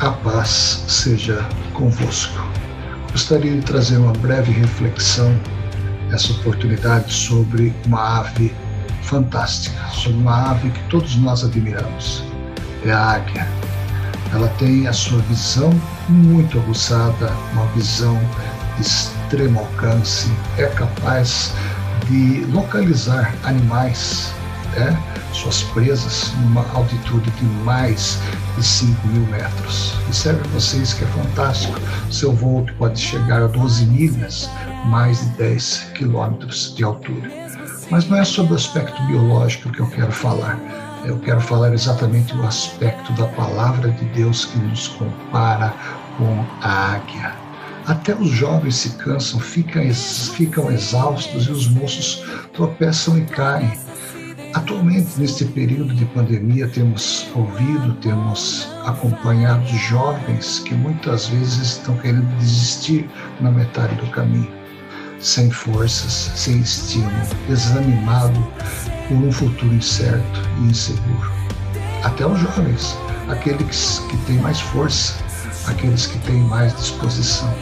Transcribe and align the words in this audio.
A 0.00 0.12
paz 0.12 0.84
seja 0.86 1.44
convosco. 1.74 2.40
Gostaria 3.10 3.56
de 3.56 3.62
trazer 3.62 3.96
uma 3.96 4.12
breve 4.12 4.52
reflexão 4.52 5.36
nessa 6.08 6.32
oportunidade 6.34 7.12
sobre 7.12 7.74
uma 7.84 8.20
ave 8.20 8.54
fantástica, 9.02 9.76
sobre 9.88 10.18
uma 10.18 10.52
ave 10.52 10.70
que 10.70 10.80
todos 10.84 11.16
nós 11.16 11.42
admiramos. 11.42 12.22
É 12.84 12.92
a 12.92 13.14
águia. 13.14 13.48
Ela 14.32 14.46
tem 14.50 14.86
a 14.86 14.92
sua 14.92 15.18
visão 15.22 15.72
muito 16.08 16.60
aguçada, 16.60 17.32
uma 17.52 17.66
visão 17.72 18.16
de 18.76 18.82
extremo 18.82 19.58
alcance, 19.58 20.30
é 20.58 20.66
capaz 20.66 21.52
de 22.08 22.44
localizar 22.52 23.34
animais 23.42 24.32
né, 24.78 25.02
suas 25.32 25.62
presas 25.62 26.32
numa 26.40 26.64
altitude 26.72 27.30
de 27.32 27.44
mais 27.64 28.18
de 28.56 28.64
5 28.64 29.06
mil 29.08 29.26
metros. 29.26 29.94
Observe 30.06 30.40
vocês 30.48 30.94
que 30.94 31.04
é 31.04 31.06
fantástico. 31.08 31.78
Seu 32.10 32.32
voo 32.32 32.64
pode 32.78 33.00
chegar 33.00 33.42
a 33.42 33.46
12 33.46 33.86
milhas, 33.86 34.48
mais 34.86 35.20
de 35.20 35.28
10 35.36 35.90
quilômetros 35.94 36.74
de 36.76 36.84
altura. 36.84 37.30
Mas 37.90 38.08
não 38.08 38.18
é 38.18 38.24
sobre 38.24 38.52
o 38.52 38.56
aspecto 38.56 39.02
biológico 39.06 39.70
que 39.70 39.80
eu 39.80 39.88
quero 39.90 40.12
falar. 40.12 40.58
Eu 41.04 41.18
quero 41.20 41.40
falar 41.40 41.72
exatamente 41.72 42.34
o 42.36 42.46
aspecto 42.46 43.12
da 43.14 43.26
palavra 43.28 43.90
de 43.90 44.04
Deus 44.06 44.44
que 44.46 44.58
nos 44.58 44.88
compara 44.88 45.72
com 46.16 46.44
a 46.60 46.94
águia. 46.94 47.32
Até 47.86 48.14
os 48.14 48.28
jovens 48.28 48.76
se 48.76 48.90
cansam, 48.98 49.40
ficam, 49.40 49.82
ficam 50.34 50.70
exaustos 50.70 51.46
e 51.46 51.50
os 51.50 51.68
moços 51.68 52.22
tropeçam 52.52 53.16
e 53.16 53.24
caem. 53.24 53.72
Atualmente, 54.54 55.08
neste 55.18 55.44
período 55.44 55.94
de 55.94 56.06
pandemia, 56.06 56.66
temos 56.68 57.28
ouvido, 57.34 57.92
temos 58.00 58.66
acompanhado 58.86 59.66
jovens 59.76 60.60
que 60.60 60.74
muitas 60.74 61.26
vezes 61.26 61.72
estão 61.72 61.96
querendo 61.98 62.26
desistir 62.38 63.08
na 63.40 63.50
metade 63.50 63.94
do 63.96 64.06
caminho, 64.10 64.50
sem 65.20 65.50
forças, 65.50 66.32
sem 66.34 66.60
estímulo, 66.60 67.10
desanimado 67.46 68.40
por 69.06 69.18
um 69.18 69.30
futuro 69.30 69.74
incerto 69.74 70.40
e 70.60 70.70
inseguro. 70.70 71.30
Até 72.02 72.26
os 72.26 72.40
jovens, 72.40 72.96
aqueles 73.28 74.02
que 74.08 74.16
têm 74.18 74.36
mais 74.38 74.60
força, 74.60 75.14
aqueles 75.66 76.06
que 76.06 76.18
têm 76.20 76.40
mais 76.44 76.74
disposição. 76.74 77.52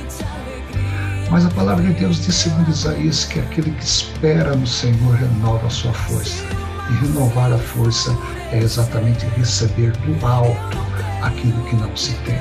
Mas 1.33 1.45
a 1.45 1.51
palavra 1.51 1.83
de 1.83 1.93
Deus 1.95 2.25
diz, 2.25 2.37
segundo 2.37 2.71
Isaías, 2.71 3.25
que 3.25 3.41
aquele 3.41 3.73
que 3.73 3.85
espera 3.85 4.55
no 4.55 4.67
Senhor 4.67 5.17
renova 5.17 5.67
a 5.67 5.71
sua 5.71 5.93
força. 5.93 6.66
E 6.89 6.95
renovar 6.95 7.53
a 7.53 7.59
força 7.59 8.17
é 8.53 8.59
exatamente 8.59 9.27
receber 9.37 9.93
do 9.93 10.27
alto 10.27 10.79
aquilo 11.23 11.65
que 11.65 11.77
não 11.77 11.95
se 11.97 12.13
tem, 12.25 12.39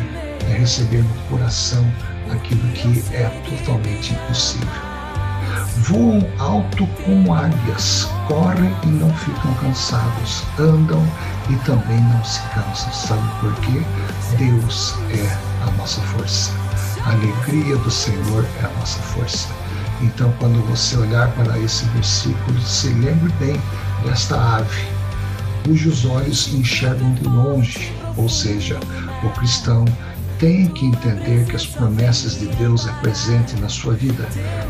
é 0.49 0.57
receber 0.59 1.03
no 1.03 1.15
coração 1.29 1.85
aquilo 2.31 2.67
que 2.73 3.03
é 3.13 3.29
totalmente 3.49 4.13
impossível. 4.13 4.67
Voam 5.77 6.25
alto 6.39 6.87
como 7.03 7.33
águias, 7.33 8.07
correm 8.27 8.73
e 8.83 8.87
não 8.87 9.13
ficam 9.15 9.53
cansados, 9.55 10.43
andam 10.59 11.03
e 11.49 11.55
também 11.65 11.99
não 12.01 12.23
se 12.23 12.41
cansam. 12.53 12.91
Sabe 12.91 13.29
por 13.39 13.53
quê? 13.61 13.81
Deus 14.37 14.95
é 15.11 15.65
a 15.67 15.71
nossa 15.77 16.01
força. 16.01 16.51
A 17.05 17.11
alegria 17.11 17.77
do 17.77 17.91
Senhor 17.91 18.45
é 18.61 18.65
a 18.65 18.79
nossa 18.79 18.99
força. 18.99 19.47
Então, 20.01 20.33
quando 20.39 20.65
você 20.67 20.97
olhar 20.97 21.29
para 21.31 21.57
esse 21.59 21.85
versículo, 21.85 22.59
se 22.61 22.89
lembre 22.89 23.31
bem 23.39 23.61
desta 24.05 24.35
ave, 24.57 24.87
cujos 25.65 26.05
olhos 26.05 26.53
enxergam 26.53 27.13
de 27.15 27.23
longe, 27.23 27.93
ou 28.15 28.29
seja, 28.29 28.79
o 29.23 29.29
cristão 29.31 29.85
tem 30.39 30.67
que 30.67 30.85
entender 30.85 31.45
que 31.45 31.55
as 31.55 31.65
promessas 31.65 32.39
de 32.39 32.47
Deus 32.55 32.87
é 32.87 32.91
presente 33.01 33.59
na 33.59 33.69
sua 33.69 33.93
vida 33.93 34.27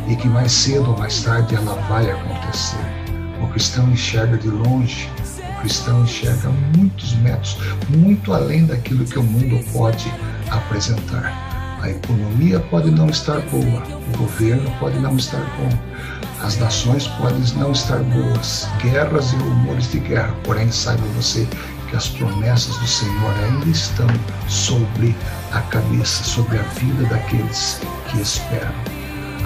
e 0.08 0.16
que 0.16 0.28
mais 0.28 0.52
cedo 0.52 0.92
ou 0.92 0.98
mais 0.98 1.22
tarde 1.24 1.56
ela 1.56 1.76
vai 1.90 2.10
acontecer. 2.10 2.78
O 3.42 3.48
cristão 3.48 3.90
enxerga 3.92 4.38
de 4.38 4.48
longe, 4.48 5.10
o 5.50 5.62
cristão 5.62 6.04
enxerga 6.04 6.50
muitos 6.78 7.16
metros, 7.16 7.58
muito 7.90 8.34
além 8.34 8.66
daquilo 8.66 9.06
que 9.06 9.20
o 9.20 9.24
mundo 9.24 9.64
pode 9.74 10.12
apresentar. 10.50 11.34
A 11.82 11.90
economia 11.90 12.60
pode 12.60 12.90
não 12.90 13.10
estar 13.10 13.40
boa, 13.42 13.84
o 14.14 14.18
governo 14.18 14.72
pode 14.80 14.98
não 15.00 15.18
estar 15.18 15.42
bom, 15.58 15.70
as 16.46 16.58
nações 16.58 17.08
podem 17.08 17.42
não 17.58 17.72
estar 17.72 17.98
boas, 18.04 18.70
guerras 18.80 19.34
e 19.34 19.36
rumores 19.38 19.90
de 19.90 19.98
guerra, 19.98 20.32
porém 20.44 20.72
saiba 20.72 21.02
você 21.16 21.48
que 21.90 21.96
as 21.96 22.10
promessas 22.10 22.78
do 22.78 22.88
Senhor 22.88 23.34
ainda 23.44 23.68
estão 23.68 24.08
sobre 24.48 25.16
a 25.52 25.62
cabeça, 25.62 26.24
sobre 26.24 26.60
a 26.60 26.62
vida 26.62 27.04
daqueles 27.06 27.82
que 28.08 28.22
esperam. 28.22 28.76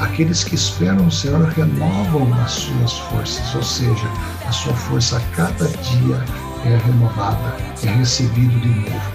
Aqueles 0.01 0.43
que 0.43 0.55
esperam 0.55 1.07
o 1.07 1.11
Senhor 1.11 1.47
renovam 1.47 2.33
as 2.43 2.51
suas 2.51 2.91
forças, 2.91 3.55
ou 3.55 3.63
seja, 3.63 4.07
a 4.45 4.51
sua 4.51 4.73
força 4.73 5.17
a 5.17 5.21
cada 5.37 5.69
dia 5.69 6.21
é 6.65 6.77
renovada, 6.85 7.55
é 7.81 7.91
recebido 7.91 8.59
de 8.59 8.67
novo. 8.67 9.11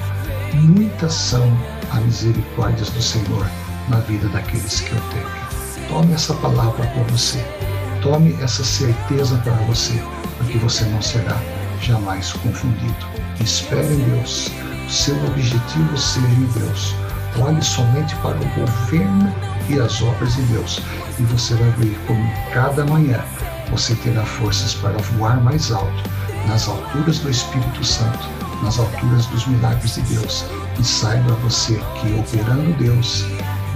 Muitas 0.54 1.12
são 1.12 1.46
a 1.90 2.00
misericórdias 2.00 2.88
do 2.88 3.02
Senhor 3.02 3.46
na 3.90 3.98
vida 3.98 4.26
daqueles 4.28 4.80
que 4.80 4.94
o 4.94 5.00
temem. 5.10 5.88
Tome 5.88 6.14
essa 6.14 6.32
palavra 6.34 6.86
para 6.86 7.02
você. 7.04 7.44
Tome 8.04 8.36
essa 8.42 8.62
certeza 8.62 9.34
para 9.38 9.54
você, 9.64 9.98
porque 10.36 10.58
você 10.58 10.84
não 10.84 11.00
será 11.00 11.40
jamais 11.80 12.34
confundido. 12.34 13.06
Espere 13.40 13.94
em 13.94 14.10
Deus. 14.10 14.50
Seu 14.90 15.16
objetivo 15.24 15.96
seja 15.96 16.26
em 16.26 16.44
Deus. 16.52 16.94
Olhe 17.40 17.62
somente 17.62 18.14
para 18.16 18.36
o 18.36 18.60
governo 18.60 19.34
e 19.70 19.80
as 19.80 20.02
obras 20.02 20.34
de 20.34 20.42
Deus, 20.42 20.82
e 21.18 21.22
você 21.22 21.54
vai 21.54 21.70
ver 21.78 21.98
como 22.06 22.30
cada 22.52 22.84
manhã 22.84 23.24
você 23.70 23.94
terá 23.94 24.22
forças 24.22 24.74
para 24.74 24.98
voar 25.14 25.42
mais 25.42 25.72
alto, 25.72 26.10
nas 26.46 26.68
alturas 26.68 27.20
do 27.20 27.30
Espírito 27.30 27.82
Santo, 27.82 28.28
nas 28.62 28.78
alturas 28.78 29.24
dos 29.28 29.46
milagres 29.46 29.94
de 29.94 30.02
Deus, 30.02 30.44
e 30.78 30.84
saiba 30.84 31.32
você 31.36 31.80
que 31.98 32.20
operando 32.20 32.70
Deus, 32.74 33.24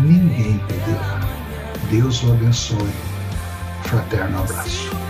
ninguém 0.01 0.59
perderá. 0.69 1.19
Deus 1.91 2.23
o 2.23 2.33
abençoe. 2.33 3.18
Fraterno 3.89 4.41
abraço. 4.41 5.08